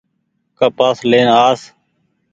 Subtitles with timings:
[0.59, 1.59] ڪپآس لين آس۔